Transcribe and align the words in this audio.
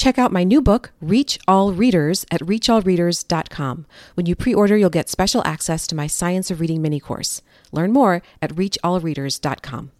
Check 0.00 0.18
out 0.18 0.32
my 0.32 0.44
new 0.44 0.62
book, 0.62 0.92
Reach 1.02 1.38
All 1.46 1.74
Readers, 1.74 2.24
at 2.30 2.40
reachallreaders.com. 2.40 3.84
When 4.14 4.24
you 4.24 4.34
pre 4.34 4.54
order, 4.54 4.74
you'll 4.74 4.88
get 4.88 5.10
special 5.10 5.42
access 5.44 5.86
to 5.88 5.94
my 5.94 6.06
Science 6.06 6.50
of 6.50 6.58
Reading 6.58 6.80
mini 6.80 7.00
course. 7.00 7.42
Learn 7.70 7.92
more 7.92 8.22
at 8.40 8.50
reachallreaders.com. 8.54 9.90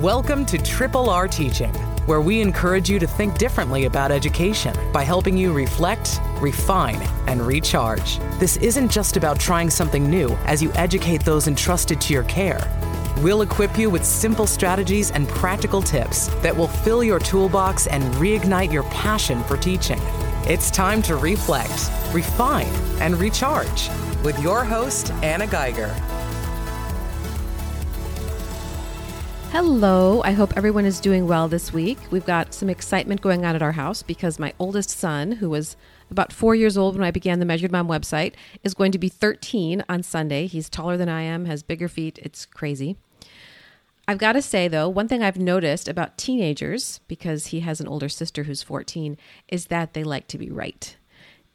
Welcome 0.00 0.46
to 0.46 0.58
Triple 0.58 1.10
R 1.10 1.26
Teaching, 1.26 1.72
where 2.06 2.20
we 2.20 2.40
encourage 2.40 2.88
you 2.88 3.00
to 3.00 3.06
think 3.08 3.36
differently 3.36 3.86
about 3.86 4.12
education 4.12 4.76
by 4.92 5.02
helping 5.02 5.36
you 5.36 5.52
reflect, 5.52 6.20
refine, 6.38 7.02
and 7.26 7.44
recharge. 7.44 8.20
This 8.38 8.58
isn't 8.58 8.92
just 8.92 9.16
about 9.16 9.40
trying 9.40 9.70
something 9.70 10.08
new 10.08 10.30
as 10.44 10.62
you 10.62 10.70
educate 10.74 11.24
those 11.24 11.48
entrusted 11.48 12.00
to 12.02 12.12
your 12.12 12.22
care. 12.24 12.60
We'll 13.18 13.42
equip 13.42 13.78
you 13.78 13.90
with 13.90 14.04
simple 14.04 14.46
strategies 14.46 15.12
and 15.12 15.28
practical 15.28 15.80
tips 15.80 16.26
that 16.42 16.56
will 16.56 16.66
fill 16.66 17.04
your 17.04 17.20
toolbox 17.20 17.86
and 17.86 18.02
reignite 18.14 18.72
your 18.72 18.82
passion 18.84 19.42
for 19.44 19.56
teaching. 19.56 20.00
It's 20.46 20.70
time 20.70 21.00
to 21.02 21.16
reflect, 21.16 21.90
refine, 22.12 22.66
and 23.00 23.14
recharge 23.16 23.88
with 24.24 24.38
your 24.42 24.64
host, 24.64 25.12
Anna 25.22 25.46
Geiger. 25.46 25.88
Hello. 29.52 30.20
I 30.24 30.32
hope 30.32 30.56
everyone 30.56 30.84
is 30.84 30.98
doing 30.98 31.28
well 31.28 31.46
this 31.46 31.72
week. 31.72 31.98
We've 32.10 32.26
got 32.26 32.52
some 32.52 32.68
excitement 32.68 33.20
going 33.20 33.44
on 33.44 33.54
at 33.54 33.62
our 33.62 33.70
house 33.70 34.02
because 34.02 34.40
my 34.40 34.52
oldest 34.58 34.90
son, 34.90 35.30
who 35.30 35.48
was 35.48 35.76
about 36.14 36.32
four 36.32 36.54
years 36.54 36.78
old 36.78 36.94
when 36.94 37.04
I 37.04 37.10
began 37.10 37.40
the 37.40 37.44
Measured 37.44 37.72
Mom 37.72 37.88
website, 37.88 38.34
is 38.62 38.72
going 38.72 38.92
to 38.92 38.98
be 38.98 39.08
13 39.08 39.84
on 39.88 40.04
Sunday. 40.04 40.46
He's 40.46 40.70
taller 40.70 40.96
than 40.96 41.08
I 41.08 41.22
am, 41.22 41.46
has 41.46 41.64
bigger 41.64 41.88
feet. 41.88 42.20
It's 42.22 42.46
crazy. 42.46 42.96
I've 44.06 44.18
got 44.18 44.32
to 44.32 44.42
say, 44.42 44.68
though, 44.68 44.88
one 44.88 45.08
thing 45.08 45.22
I've 45.22 45.38
noticed 45.38 45.88
about 45.88 46.16
teenagers, 46.16 47.00
because 47.08 47.46
he 47.46 47.60
has 47.60 47.80
an 47.80 47.88
older 47.88 48.08
sister 48.08 48.44
who's 48.44 48.62
14, 48.62 49.16
is 49.48 49.66
that 49.66 49.94
they 49.94 50.04
like 50.04 50.28
to 50.28 50.38
be 50.38 50.50
right. 50.50 50.96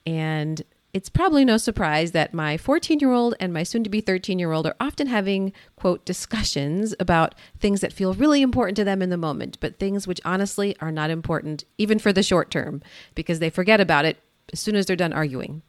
And 0.06 0.62
it's 0.92 1.10
probably 1.10 1.46
no 1.46 1.58
surprise 1.58 2.12
that 2.12 2.34
my 2.34 2.58
14 2.58 3.00
year 3.00 3.12
old 3.12 3.36
and 3.40 3.54
my 3.54 3.64
soon 3.64 3.84
to 3.84 3.90
be 3.90 4.02
13 4.02 4.40
year 4.40 4.52
old 4.52 4.66
are 4.66 4.76
often 4.80 5.08
having, 5.08 5.54
quote, 5.76 6.04
discussions 6.04 6.96
about 7.00 7.36
things 7.60 7.82
that 7.82 7.94
feel 7.94 8.14
really 8.14 8.42
important 8.42 8.76
to 8.78 8.84
them 8.84 9.02
in 9.02 9.12
the 9.12 9.18
moment, 9.18 9.58
but 9.60 9.78
things 9.78 10.08
which 10.08 10.20
honestly 10.26 10.76
are 10.82 10.92
not 10.92 11.12
important, 11.12 11.64
even 11.78 12.00
for 12.00 12.12
the 12.12 12.24
short 12.24 12.50
term, 12.50 12.82
because 13.14 13.40
they 13.40 13.50
forget 13.50 13.80
about 13.80 14.06
it 14.06 14.18
as 14.52 14.60
soon 14.60 14.76
as 14.76 14.86
they're 14.86 14.96
done 14.96 15.14
arguing. 15.14 15.62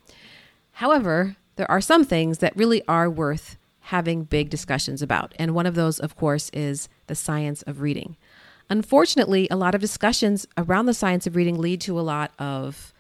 However, 0.73 1.37
there 1.57 1.71
are 1.71 1.81
some 1.81 2.05
things 2.05 2.39
that 2.39 2.57
really 2.57 2.83
are 2.89 3.11
worth 3.11 3.57
having 3.81 4.25
big 4.25 4.51
discussions 4.51 5.03
about. 5.03 5.35
And 5.39 5.55
one 5.55 5.67
of 5.67 5.75
those, 5.75 5.99
of 5.99 6.17
course, 6.17 6.51
is 6.53 6.89
the 7.07 7.15
science 7.15 7.63
of 7.63 7.81
reading. 7.81 8.17
Unfortunately, 8.69 9.49
a 9.51 9.57
lot 9.57 9.75
of 9.75 9.81
discussions 9.81 10.47
around 10.57 10.87
the 10.87 10.95
science 10.95 11.27
of 11.27 11.35
reading 11.35 11.59
lead 11.59 11.81
to 11.83 11.99
a 11.99 12.03
lot 12.03 12.33
of 12.39 12.95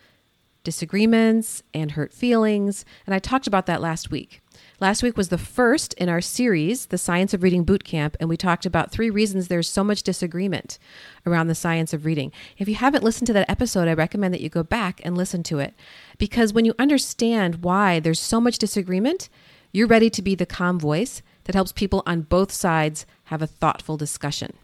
disagreements 0.64 1.62
and 1.72 1.92
hurt 1.92 2.12
feelings. 2.12 2.84
And 3.06 3.14
I 3.14 3.18
talked 3.18 3.46
about 3.46 3.66
that 3.66 3.80
last 3.80 4.10
week. 4.10 4.42
Last 4.80 5.02
week 5.02 5.18
was 5.18 5.28
the 5.28 5.36
first 5.36 5.92
in 5.94 6.08
our 6.08 6.22
series, 6.22 6.86
The 6.86 6.96
Science 6.96 7.34
of 7.34 7.42
Reading 7.42 7.64
Boot 7.64 7.84
Camp, 7.84 8.16
and 8.18 8.30
we 8.30 8.38
talked 8.38 8.64
about 8.64 8.90
three 8.90 9.10
reasons 9.10 9.48
there's 9.48 9.68
so 9.68 9.84
much 9.84 10.02
disagreement 10.02 10.78
around 11.26 11.48
the 11.48 11.54
science 11.54 11.92
of 11.92 12.06
reading. 12.06 12.32
If 12.56 12.66
you 12.66 12.76
haven't 12.76 13.04
listened 13.04 13.26
to 13.26 13.34
that 13.34 13.50
episode, 13.50 13.88
I 13.88 13.92
recommend 13.92 14.32
that 14.32 14.40
you 14.40 14.48
go 14.48 14.62
back 14.62 15.02
and 15.04 15.18
listen 15.18 15.42
to 15.42 15.58
it 15.58 15.74
because 16.16 16.54
when 16.54 16.64
you 16.64 16.72
understand 16.78 17.56
why 17.56 18.00
there's 18.00 18.18
so 18.18 18.40
much 18.40 18.56
disagreement, 18.56 19.28
you're 19.70 19.86
ready 19.86 20.08
to 20.08 20.22
be 20.22 20.34
the 20.34 20.46
calm 20.46 20.80
voice 20.80 21.20
that 21.44 21.54
helps 21.54 21.72
people 21.72 22.02
on 22.06 22.22
both 22.22 22.50
sides 22.50 23.04
have 23.24 23.42
a 23.42 23.46
thoughtful 23.46 23.98
discussion. 23.98 24.54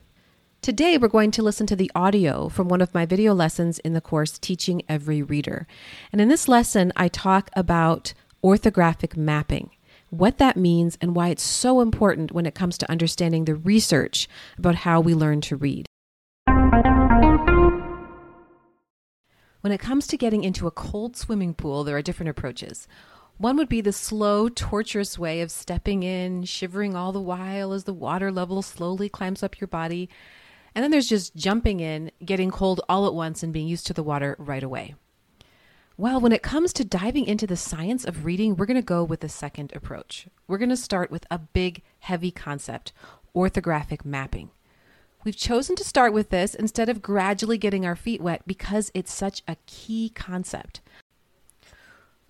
Today, 0.63 0.97
we're 0.97 1.09
going 1.09 1.31
to 1.33 1.43
listen 1.43 1.67
to 1.67 1.77
the 1.77 1.93
audio 1.95 2.49
from 2.49 2.69
one 2.69 2.81
of 2.81 2.95
my 2.95 3.05
video 3.05 3.35
lessons 3.35 3.81
in 3.81 3.93
the 3.93 4.01
course 4.01 4.39
Teaching 4.39 4.81
Every 4.89 5.21
Reader. 5.21 5.67
And 6.11 6.23
in 6.23 6.29
this 6.29 6.49
lesson, 6.49 6.91
I 6.97 7.09
talk 7.09 7.51
about 7.55 8.15
orthographic 8.43 9.15
mapping 9.15 9.73
what 10.11 10.39
that 10.39 10.57
means, 10.57 10.97
and 11.01 11.15
why 11.17 11.29
it's 11.29 11.43
so 11.43 11.81
important 11.81 12.33
when 12.33 12.47
it 12.47 12.55
comes 12.55 12.79
to 12.79 12.91
understanding 12.91 13.45
the 13.45 13.55
research 13.55 14.29
about 14.59 14.77
how 14.77 15.01
we 15.01 15.15
learn 15.15 15.41
to 15.43 15.57
read. 15.57 15.87
When 19.61 19.73
it 19.73 19.81
comes 19.81 20.07
to 20.07 20.17
getting 20.17 20.45
into 20.45 20.69
a 20.69 20.71
cold 20.71 21.17
swimming 21.17 21.53
pool, 21.53 21.83
there 21.83 21.97
are 21.97 22.03
different 22.03 22.31
approaches. 22.31 22.87
One 23.39 23.57
would 23.57 23.69
be 23.69 23.81
the 23.81 23.93
slow, 23.93 24.49
torturous 24.49 25.19
way 25.19 25.41
of 25.41 25.51
stepping 25.51 26.03
in, 26.03 26.45
shivering 26.45 26.95
all 26.95 27.13
the 27.13 27.21
while 27.21 27.73
as 27.73 27.85
the 27.85 27.93
water 27.93 28.31
level 28.31 28.63
slowly 28.63 29.09
climbs 29.09 29.43
up 29.43 29.61
your 29.61 29.69
body. 29.69 30.09
And 30.75 30.83
then 30.83 30.91
there's 30.91 31.09
just 31.09 31.35
jumping 31.35 31.81
in, 31.81 32.13
getting 32.25 32.51
cold 32.51 32.81
all 32.89 33.07
at 33.07 33.15
once, 33.15 33.43
and 33.43 33.53
being 33.53 33.67
used 33.67 33.87
to 33.89 33.93
the 33.93 34.03
water 34.03 34.37
right 34.39 34.63
away. 34.63 34.95
Well, 35.99 36.21
when 36.21 36.33
it 36.33 36.43
comes 36.43 36.75
to 36.75 36.85
diving 36.85 37.25
into 37.25 37.47
the 37.47 37.57
science 37.57 38.05
of 38.05 38.27
reading, 38.27 38.55
we're 38.55 38.67
going 38.67 38.77
to 38.77 38.83
go 38.83 39.03
with 39.03 39.21
the 39.21 39.31
second 39.31 39.73
approach. 39.75 40.27
We're 40.47 40.59
going 40.59 40.69
to 40.69 40.77
start 40.77 41.11
with 41.11 41.25
a 41.31 41.39
big, 41.39 41.83
heavy 42.01 42.31
concept 42.31 42.93
orthographic 43.35 44.05
mapping. 44.05 44.51
We've 45.25 45.37
chosen 45.37 45.75
to 45.77 45.85
start 45.85 46.13
with 46.13 46.29
this 46.29 46.55
instead 46.55 46.91
of 46.91 47.01
gradually 47.01 47.57
getting 47.57 47.87
our 47.87 47.97
feet 47.97 48.21
wet 48.21 48.43
because 48.47 48.91
it's 48.93 49.13
such 49.13 49.43
a 49.49 49.57
key 49.65 50.11
concept. 50.15 50.83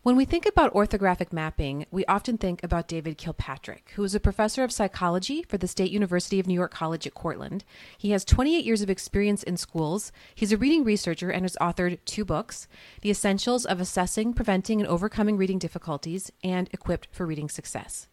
When 0.06 0.14
we 0.14 0.24
think 0.24 0.46
about 0.46 0.72
orthographic 0.72 1.32
mapping, 1.32 1.84
we 1.90 2.04
often 2.04 2.38
think 2.38 2.62
about 2.62 2.86
David 2.86 3.18
Kilpatrick, 3.18 3.90
who 3.96 4.04
is 4.04 4.14
a 4.14 4.20
professor 4.20 4.62
of 4.62 4.70
psychology 4.70 5.42
for 5.42 5.58
the 5.58 5.66
State 5.66 5.90
University 5.90 6.38
of 6.38 6.46
New 6.46 6.54
York 6.54 6.70
College 6.70 7.08
at 7.08 7.14
Cortland. 7.14 7.64
He 7.98 8.12
has 8.12 8.24
28 8.24 8.64
years 8.64 8.82
of 8.82 8.88
experience 8.88 9.42
in 9.42 9.56
schools. 9.56 10.12
He's 10.32 10.52
a 10.52 10.56
reading 10.56 10.84
researcher 10.84 11.30
and 11.30 11.42
has 11.42 11.56
authored 11.60 11.98
two 12.04 12.24
books 12.24 12.68
The 13.00 13.10
Essentials 13.10 13.66
of 13.66 13.80
Assessing, 13.80 14.32
Preventing, 14.32 14.80
and 14.80 14.88
Overcoming 14.88 15.36
Reading 15.36 15.58
Difficulties, 15.58 16.30
and 16.44 16.70
Equipped 16.72 17.08
for 17.10 17.26
Reading 17.26 17.48
Success. 17.48 18.06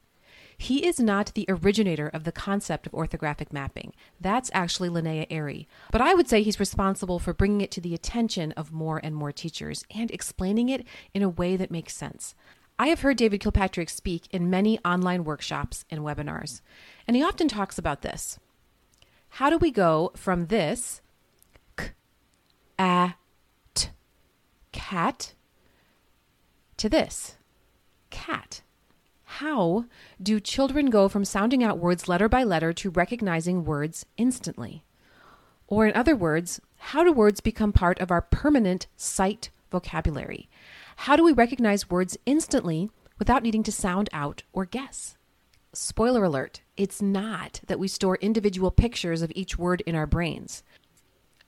He 0.63 0.85
is 0.85 0.97
not 0.97 1.34
the 1.34 1.46
originator 1.50 2.07
of 2.07 2.24
the 2.24 2.31
concept 2.31 2.88
of 2.88 2.94
orthographic 2.94 3.51
mapping. 3.51 3.94
That's 4.22 4.50
actually 4.53 4.88
Linnea 4.88 5.28
Ehri. 5.29 5.68
But 5.91 6.00
I 6.00 6.13
would 6.13 6.29
say 6.29 6.41
he's 6.41 6.57
responsible 6.57 7.19
for 7.19 7.34
bringing 7.34 7.59
it 7.59 7.69
to 7.72 7.81
the 7.81 7.94
attention 7.94 8.53
of 8.53 8.72
more 8.72 9.01
and 9.03 9.13
more 9.13 9.34
teachers 9.34 9.84
and 9.94 10.09
explaining 10.09 10.69
it 10.69 10.88
in 11.13 11.22
a 11.22 11.28
way 11.28 11.57
that 11.57 11.69
makes 11.69 11.94
sense. 11.94 12.34
I 12.79 12.88
have 12.88 13.01
heard 13.01 13.18
David 13.18 13.41
Kilpatrick 13.41 13.90
speak 13.90 14.28
in 14.31 14.50
many 14.50 14.79
online 14.85 15.25
workshops 15.25 15.84
and 15.90 16.00
webinars, 16.00 16.62
and 17.09 17.18
he 17.18 17.24
often 17.24 17.50
talks 17.50 17.78
about 17.78 18.01
this. 18.01 18.40
How 19.31 19.50
do 19.50 19.57
we 19.57 19.69
go 19.69 20.13
from 20.16 20.45
this, 20.45 21.01
k, 21.75 21.90
a, 22.80 23.16
t, 23.74 23.90
cat, 24.72 25.34
to 26.78 26.88
this, 26.88 27.35
cat? 28.09 28.62
How 29.43 29.83
do 30.21 30.39
children 30.39 30.89
go 30.89 31.09
from 31.09 31.25
sounding 31.25 31.65
out 31.65 31.77
words 31.77 32.07
letter 32.07 32.29
by 32.29 32.45
letter 32.45 32.71
to 32.71 32.89
recognizing 32.89 33.65
words 33.65 34.05
instantly? 34.15 34.85
Or, 35.67 35.85
in 35.85 35.93
other 35.97 36.15
words, 36.15 36.61
how 36.77 37.03
do 37.03 37.11
words 37.11 37.41
become 37.41 37.73
part 37.73 37.99
of 37.99 38.09
our 38.09 38.21
permanent 38.21 38.87
sight 38.95 39.49
vocabulary? 39.69 40.47
How 40.95 41.17
do 41.17 41.25
we 41.25 41.33
recognize 41.33 41.89
words 41.89 42.17
instantly 42.25 42.89
without 43.19 43.43
needing 43.43 43.63
to 43.63 43.71
sound 43.73 44.07
out 44.13 44.43
or 44.53 44.63
guess? 44.63 45.17
Spoiler 45.73 46.23
alert, 46.23 46.61
it's 46.77 47.01
not 47.01 47.59
that 47.67 47.79
we 47.79 47.89
store 47.89 48.17
individual 48.21 48.71
pictures 48.71 49.21
of 49.21 49.33
each 49.35 49.57
word 49.57 49.81
in 49.85 49.93
our 49.93 50.07
brains. 50.07 50.63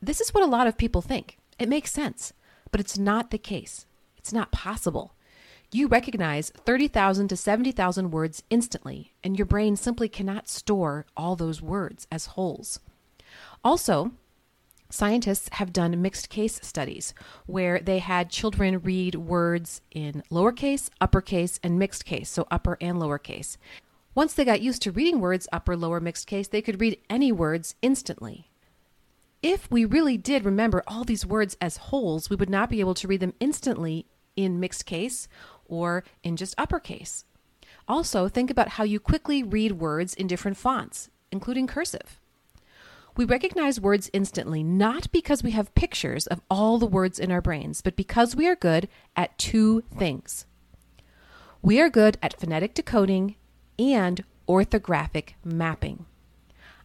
This 0.02 0.20
is 0.20 0.34
what 0.34 0.44
a 0.44 0.48
lot 0.48 0.68
of 0.68 0.78
people 0.78 1.02
think. 1.02 1.38
It 1.58 1.70
makes 1.70 1.94
sense, 1.94 2.34
but 2.72 2.82
it's 2.82 2.98
not 2.98 3.32
the 3.32 3.38
case. 3.38 3.86
It's 4.18 4.34
not 4.34 4.52
possible 4.52 5.15
you 5.76 5.88
recognize 5.88 6.52
30,000 6.52 7.28
to 7.28 7.36
70,000 7.36 8.12
words 8.12 8.44
instantly, 8.50 9.14
and 9.24 9.38
your 9.38 9.46
brain 9.46 9.76
simply 9.76 10.08
cannot 10.08 10.48
store 10.48 11.06
all 11.18 11.36
those 11.36 11.62
words 11.62 12.08
as 12.12 12.28
wholes. 12.28 12.80
Also, 13.64 14.12
scientists 14.90 15.50
have 15.54 15.74
done 15.74 16.02
mixed 16.02 16.30
case 16.30 16.60
studies 16.64 17.14
where 17.46 17.80
they 17.80 18.00
had 18.00 18.30
children 18.30 18.80
read 18.80 19.16
words 19.16 19.82
in 19.92 20.24
lowercase, 20.32 20.90
uppercase, 21.02 21.60
and 21.62 21.78
mixed 21.78 22.06
case, 22.06 22.30
so 22.30 22.48
upper 22.50 22.78
and 22.80 22.98
lowercase. 22.98 23.58
Once 24.14 24.34
they 24.34 24.46
got 24.46 24.62
used 24.62 24.82
to 24.82 24.92
reading 24.92 25.20
words 25.20 25.48
upper, 25.52 25.76
lower, 25.76 26.00
mixed 26.00 26.26
case, 26.26 26.48
they 26.48 26.62
could 26.62 26.80
read 26.80 26.98
any 27.10 27.34
words 27.34 27.76
instantly. 27.82 28.50
If 29.44 29.70
we 29.70 29.84
really 29.84 30.18
did 30.18 30.46
remember 30.46 30.84
all 30.88 31.04
these 31.04 31.26
words 31.26 31.58
as 31.60 31.78
wholes, 31.78 32.30
we 32.30 32.38
would 32.38 32.50
not 32.50 32.70
be 32.70 32.80
able 32.80 32.94
to 32.96 33.08
read 33.08 33.20
them 33.20 33.34
instantly 33.42 34.06
in 34.36 34.60
mixed 34.60 34.86
case 34.86 35.28
or 35.68 36.04
in 36.24 36.36
just 36.36 36.56
uppercase. 36.58 37.26
Also, 37.88 38.28
think 38.28 38.50
about 38.50 38.70
how 38.70 38.84
you 38.84 39.00
quickly 39.00 39.44
read 39.44 39.74
words 39.74 40.14
in 40.14 40.28
different 40.28 40.58
fonts, 40.58 41.10
including 41.32 41.68
cursive. 41.68 42.20
We 43.18 43.26
recognize 43.26 43.80
words 43.80 44.10
instantly 44.12 44.62
not 44.62 45.12
because 45.12 45.42
we 45.42 45.52
have 45.52 45.74
pictures 45.76 46.28
of 46.28 46.42
all 46.50 46.78
the 46.78 46.86
words 46.86 47.20
in 47.20 47.32
our 47.32 47.42
brains, 47.42 47.82
but 47.82 47.96
because 47.96 48.36
we 48.36 48.48
are 48.48 48.56
good 48.56 48.90
at 49.16 49.38
two 49.38 49.84
things. 49.96 50.46
We 51.62 51.80
are 51.80 51.90
good 51.90 52.18
at 52.22 52.40
phonetic 52.40 52.74
decoding 52.74 53.36
and 53.80 54.24
orthographic 54.50 55.30
mapping. 55.44 56.06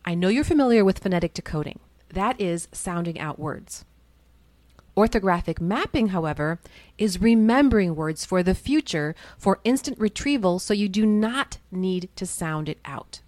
I 0.04 0.14
know 0.14 0.28
you're 0.28 0.44
familiar 0.44 0.84
with 0.84 1.00
phonetic 1.00 1.34
decoding. 1.34 1.80
That 2.12 2.40
is 2.40 2.68
sounding 2.72 3.18
out 3.18 3.38
words. 3.38 3.84
Orthographic 5.00 5.62
mapping, 5.62 6.08
however, 6.08 6.60
is 6.98 7.22
remembering 7.22 7.96
words 7.96 8.26
for 8.26 8.42
the 8.42 8.54
future 8.54 9.14
for 9.38 9.58
instant 9.64 9.98
retrieval 9.98 10.58
so 10.58 10.74
you 10.74 10.90
do 10.90 11.06
not 11.06 11.56
need 11.72 12.10
to 12.16 12.26
sound 12.26 12.68
it 12.68 12.78
out. 12.84 13.20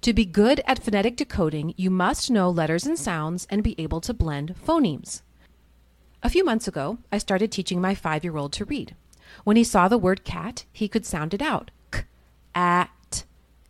To 0.00 0.14
be 0.14 0.24
good 0.24 0.62
at 0.66 0.82
phonetic 0.82 1.16
decoding, 1.16 1.74
you 1.76 1.90
must 1.90 2.30
know 2.30 2.48
letters 2.48 2.86
and 2.86 2.98
sounds 2.98 3.46
and 3.50 3.62
be 3.62 3.78
able 3.78 4.00
to 4.00 4.14
blend 4.14 4.54
phonemes. 4.66 5.20
A 6.22 6.30
few 6.30 6.42
months 6.42 6.66
ago, 6.66 6.96
I 7.12 7.18
started 7.18 7.52
teaching 7.52 7.78
my 7.78 7.94
five 7.94 8.24
year 8.24 8.38
old 8.38 8.54
to 8.54 8.64
read. 8.64 8.94
When 9.44 9.58
he 9.58 9.64
saw 9.64 9.88
the 9.88 9.98
word 9.98 10.24
cat, 10.24 10.64
he 10.72 10.88
could 10.88 11.04
sound 11.04 11.34
it 11.34 11.42
out 11.42 11.70
k, 11.90 12.04
at, 12.54 13.24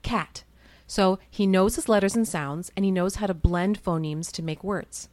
cat. 0.04 0.44
So 0.87 1.19
he 1.28 1.49
knows 1.49 1.75
his 1.75 1.88
letters 1.88 2.14
and 2.14 2.28
sounds 2.28 2.70
and 2.76 2.84
he 2.84 2.93
knows 2.93 3.16
how 3.16 3.26
to 3.26 3.34
blend 3.34 3.82
phonemes 3.82 4.31
to 4.34 4.43
make 4.44 4.62
words. 4.62 5.08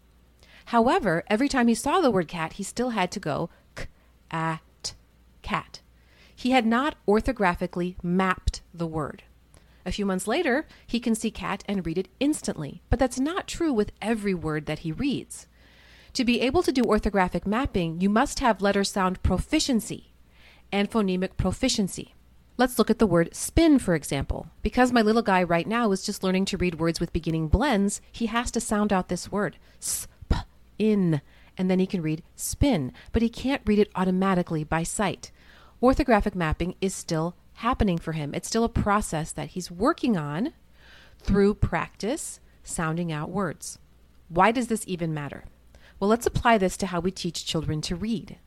However, 0.69 1.23
every 1.25 1.49
time 1.49 1.67
he 1.67 1.73
saw 1.73 1.99
the 1.99 2.11
word 2.11 2.27
cat, 2.27 2.53
he 2.53 2.63
still 2.63 2.91
had 2.91 3.09
to 3.13 3.19
go 3.19 3.49
k, 3.73 3.87
at, 4.29 4.93
cat. 5.41 5.79
He 6.35 6.51
had 6.51 6.63
not 6.63 6.93
orthographically 7.07 7.95
mapped 8.03 8.61
the 8.71 8.85
word. 8.85 9.23
A 9.83 9.91
few 9.91 10.05
months 10.05 10.27
later, 10.27 10.67
he 10.85 10.99
can 10.99 11.15
see 11.15 11.31
cat 11.31 11.63
and 11.67 11.83
read 11.83 11.97
it 11.97 12.07
instantly, 12.19 12.83
but 12.91 12.99
that's 12.99 13.19
not 13.19 13.47
true 13.47 13.73
with 13.73 13.91
every 13.99 14.35
word 14.35 14.67
that 14.67 14.79
he 14.79 14.91
reads. 14.91 15.47
To 16.13 16.23
be 16.23 16.39
able 16.41 16.61
to 16.61 16.71
do 16.71 16.83
orthographic 16.83 17.47
mapping, 17.47 17.99
you 17.99 18.07
must 18.07 18.39
have 18.39 18.61
letter 18.61 18.83
sound 18.83 19.23
proficiency 19.23 20.13
and 20.71 20.91
phonemic 20.91 21.35
proficiency. 21.35 22.13
Let's 22.57 22.77
look 22.77 22.91
at 22.91 22.99
the 22.99 23.07
word 23.07 23.33
spin, 23.33 23.79
for 23.79 23.95
example. 23.95 24.49
Because 24.61 24.91
my 24.91 25.01
little 25.01 25.23
guy 25.23 25.41
right 25.41 25.65
now 25.65 25.91
is 25.91 26.05
just 26.05 26.23
learning 26.23 26.45
to 26.45 26.57
read 26.57 26.79
words 26.79 26.99
with 26.99 27.11
beginning 27.11 27.47
blends, 27.47 28.01
he 28.11 28.27
has 28.27 28.51
to 28.51 28.61
sound 28.61 28.93
out 28.93 29.09
this 29.09 29.31
word. 29.31 29.57
Sp 29.81 30.05
in, 30.79 31.21
and 31.57 31.69
then 31.69 31.79
he 31.79 31.85
can 31.85 32.01
read 32.01 32.23
spin, 32.35 32.91
but 33.11 33.21
he 33.21 33.29
can't 33.29 33.61
read 33.65 33.79
it 33.79 33.91
automatically 33.93 34.63
by 34.63 34.83
sight. 34.83 35.31
Orthographic 35.81 36.33
mapping 36.33 36.75
is 36.81 36.95
still 36.95 37.35
happening 37.55 37.97
for 37.97 38.13
him. 38.13 38.33
It's 38.33 38.47
still 38.47 38.63
a 38.63 38.69
process 38.69 39.31
that 39.33 39.49
he's 39.49 39.69
working 39.69 40.17
on 40.17 40.53
through 41.19 41.55
practice, 41.55 42.39
sounding 42.63 43.11
out 43.11 43.29
words. 43.29 43.77
Why 44.29 44.51
does 44.51 44.67
this 44.67 44.83
even 44.87 45.13
matter? 45.13 45.43
Well, 45.99 46.09
let's 46.09 46.25
apply 46.25 46.57
this 46.57 46.77
to 46.77 46.87
how 46.87 47.01
we 47.01 47.11
teach 47.11 47.45
children 47.45 47.81
to 47.81 47.95
read. 47.95 48.37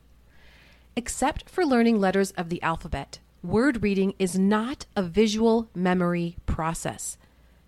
Except 0.95 1.49
for 1.49 1.65
learning 1.65 1.99
letters 1.99 2.31
of 2.31 2.49
the 2.49 2.61
alphabet, 2.61 3.19
word 3.43 3.83
reading 3.83 4.13
is 4.17 4.37
not 4.37 4.85
a 4.95 5.03
visual 5.03 5.69
memory 5.75 6.37
process. 6.45 7.17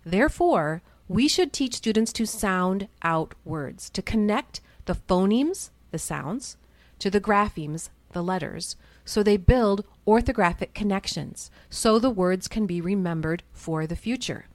Therefore, 0.04 0.82
we 1.08 1.28
should 1.28 1.52
teach 1.52 1.74
students 1.74 2.12
to 2.14 2.26
sound 2.26 2.88
out 3.02 3.34
words, 3.44 3.90
to 3.90 4.02
connect 4.02 4.60
the 4.86 4.94
phonemes, 4.94 5.70
the 5.90 5.98
sounds, 5.98 6.56
to 6.98 7.10
the 7.10 7.20
graphemes, 7.20 7.90
the 8.12 8.22
letters, 8.22 8.76
so 9.04 9.22
they 9.22 9.36
build 9.36 9.84
orthographic 10.06 10.74
connections, 10.74 11.50
so 11.70 11.98
the 11.98 12.10
words 12.10 12.48
can 12.48 12.66
be 12.66 12.80
remembered 12.80 13.42
for 13.52 13.86
the 13.86 13.96
future. 13.96 14.46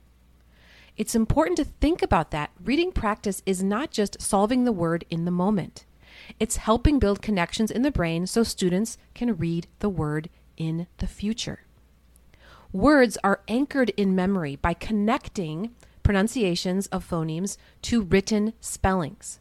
It's 0.96 1.14
important 1.14 1.56
to 1.56 1.64
think 1.64 2.02
about 2.02 2.32
that. 2.32 2.50
Reading 2.62 2.92
practice 2.92 3.42
is 3.46 3.62
not 3.62 3.90
just 3.90 4.20
solving 4.20 4.64
the 4.64 4.72
word 4.72 5.04
in 5.08 5.24
the 5.24 5.30
moment. 5.30 5.86
It's 6.38 6.56
helping 6.56 6.98
build 6.98 7.22
connections 7.22 7.70
in 7.70 7.80
the 7.82 7.90
brain 7.90 8.26
so 8.26 8.42
students 8.42 8.98
can 9.14 9.38
read 9.38 9.66
the 9.78 9.88
word 9.88 10.28
in 10.58 10.86
the 10.98 11.06
future. 11.06 11.60
Words 12.72 13.16
are 13.24 13.40
anchored 13.48 13.90
in 13.96 14.14
memory 14.14 14.56
by 14.56 14.74
connecting 14.74 15.74
pronunciations 16.02 16.86
of 16.88 17.08
phonemes 17.08 17.56
to 17.82 18.02
written 18.02 18.52
spellings. 18.60 19.38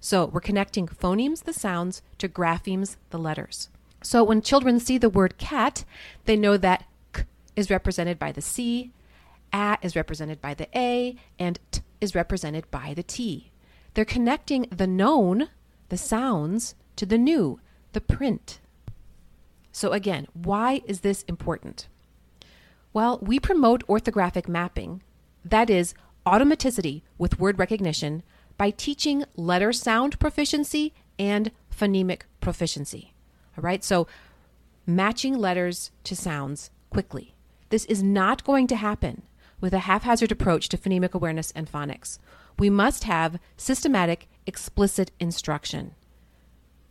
So 0.00 0.26
we're 0.26 0.40
connecting 0.40 0.86
phonemes, 0.86 1.44
the 1.44 1.52
sounds, 1.52 2.02
to 2.18 2.28
graphemes, 2.28 2.96
the 3.10 3.18
letters. 3.18 3.68
So 4.02 4.22
when 4.22 4.42
children 4.42 4.78
see 4.78 4.98
the 4.98 5.08
word 5.08 5.38
cat, 5.38 5.84
they 6.26 6.36
know 6.36 6.56
that 6.58 6.84
k 7.14 7.22
is 7.56 7.70
represented 7.70 8.18
by 8.18 8.30
the 8.30 8.42
C, 8.42 8.92
a 9.52 9.78
is 9.82 9.96
represented 9.96 10.42
by 10.42 10.52
the 10.52 10.68
A, 10.76 11.16
and 11.38 11.58
t 11.70 11.80
is 12.00 12.14
represented 12.14 12.70
by 12.70 12.92
the 12.92 13.02
T. 13.02 13.50
They're 13.94 14.04
connecting 14.04 14.66
the 14.70 14.86
known, 14.86 15.48
the 15.88 15.96
sounds, 15.96 16.74
to 16.96 17.06
the 17.06 17.18
new, 17.18 17.60
the 17.92 18.00
print. 18.00 18.58
So 19.72 19.92
again, 19.92 20.26
why 20.34 20.82
is 20.86 21.00
this 21.00 21.22
important? 21.22 21.88
Well, 22.92 23.18
we 23.22 23.40
promote 23.40 23.86
orthographic 23.86 24.48
mapping 24.48 25.02
that 25.44 25.70
is, 25.70 25.94
automaticity 26.26 27.02
with 27.18 27.38
word 27.38 27.58
recognition 27.58 28.22
by 28.56 28.70
teaching 28.70 29.24
letter 29.36 29.72
sound 29.72 30.18
proficiency 30.18 30.94
and 31.18 31.50
phonemic 31.76 32.22
proficiency. 32.40 33.12
All 33.56 33.62
right, 33.62 33.84
so 33.84 34.06
matching 34.86 35.36
letters 35.36 35.90
to 36.04 36.16
sounds 36.16 36.70
quickly. 36.90 37.34
This 37.70 37.84
is 37.86 38.02
not 38.02 38.44
going 38.44 38.66
to 38.68 38.76
happen 38.76 39.22
with 39.60 39.74
a 39.74 39.80
haphazard 39.80 40.32
approach 40.32 40.68
to 40.68 40.78
phonemic 40.78 41.12
awareness 41.12 41.50
and 41.52 41.70
phonics. 41.70 42.18
We 42.58 42.70
must 42.70 43.04
have 43.04 43.38
systematic, 43.56 44.28
explicit 44.46 45.10
instruction. 45.18 45.94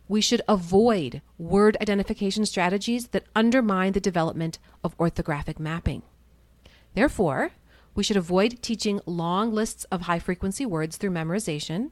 We 0.08 0.20
should 0.20 0.42
avoid 0.46 1.22
word 1.38 1.76
identification 1.80 2.44
strategies 2.44 3.08
that 3.08 3.24
undermine 3.34 3.92
the 3.92 4.00
development 4.00 4.58
of 4.82 4.96
orthographic 4.98 5.58
mapping. 5.58 6.02
Therefore, 6.94 7.52
we 7.94 8.02
should 8.02 8.16
avoid 8.16 8.62
teaching 8.62 9.00
long 9.06 9.52
lists 9.52 9.84
of 9.84 10.02
high 10.02 10.18
frequency 10.18 10.66
words 10.66 10.96
through 10.96 11.10
memorization. 11.10 11.90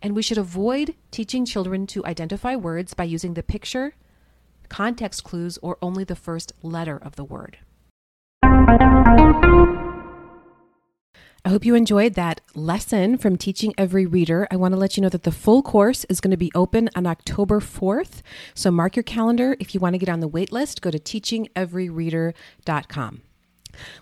And 0.00 0.16
we 0.16 0.22
should 0.22 0.38
avoid 0.38 0.96
teaching 1.12 1.44
children 1.44 1.86
to 1.88 2.04
identify 2.04 2.56
words 2.56 2.92
by 2.92 3.04
using 3.04 3.34
the 3.34 3.42
picture, 3.42 3.94
context 4.68 5.22
clues, 5.22 5.58
or 5.62 5.78
only 5.80 6.02
the 6.02 6.16
first 6.16 6.52
letter 6.62 6.96
of 6.96 7.14
the 7.14 7.24
word. 7.24 7.58
I 11.44 11.48
hope 11.48 11.64
you 11.64 11.74
enjoyed 11.74 12.14
that 12.14 12.40
lesson 12.54 13.18
from 13.18 13.36
Teaching 13.36 13.74
Every 13.76 14.06
Reader. 14.06 14.46
I 14.50 14.56
want 14.56 14.74
to 14.74 14.78
let 14.78 14.96
you 14.96 15.02
know 15.02 15.08
that 15.08 15.24
the 15.24 15.32
full 15.32 15.60
course 15.60 16.04
is 16.04 16.20
going 16.20 16.30
to 16.30 16.36
be 16.36 16.52
open 16.54 16.88
on 16.94 17.04
October 17.06 17.58
4th. 17.60 18.22
So 18.54 18.70
mark 18.70 18.94
your 18.94 19.02
calendar. 19.02 19.56
If 19.58 19.74
you 19.74 19.80
want 19.80 19.94
to 19.94 19.98
get 19.98 20.08
on 20.08 20.20
the 20.20 20.28
wait 20.28 20.52
list, 20.52 20.82
go 20.82 20.92
to 20.92 21.00
teachingeveryreader.com. 21.00 23.22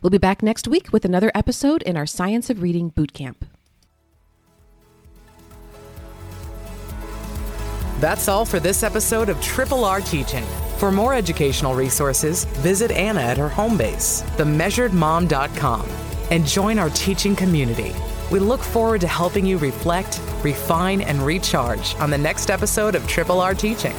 We'll 0.03 0.11
be 0.11 0.19
back 0.19 0.43
next 0.43 0.69
week 0.69 0.93
with 0.93 1.05
another 1.05 1.31
episode 1.35 1.83
in 1.83 1.97
our 1.97 2.07
Science 2.07 2.51
of 2.51 2.63
Reading 2.63 2.91
Bootcamp. 2.91 3.37
That's 8.01 8.29
all 8.29 8.47
for 8.47 8.59
this 8.59 8.83
episode 8.83 9.29
of 9.29 9.41
Triple 9.43 9.85
R 9.85 10.01
Teaching. 10.01 10.45
For 10.79 10.91
more 10.91 11.13
educational 11.13 11.75
resources, 11.75 12.45
visit 12.45 12.91
Anna 12.91 13.21
at 13.21 13.37
her 13.37 13.51
home 13.51 13.77
base, 13.77 14.23
themeasuredmom.com, 14.39 15.87
and 16.31 16.47
join 16.47 16.79
our 16.79 16.89
teaching 16.91 17.37
community. 17.37 17.95
We 18.31 18.39
look 18.39 18.63
forward 18.63 19.03
to 19.03 19.07
helping 19.07 19.45
you 19.45 19.59
reflect, 19.59 20.21
refine, 20.43 21.03
and 21.03 21.21
recharge 21.21 21.95
on 21.97 22.09
the 22.09 22.17
next 22.17 22.49
episode 22.49 22.95
of 22.95 23.07
Triple 23.07 23.41
R 23.41 23.55
Teaching. 23.55 23.95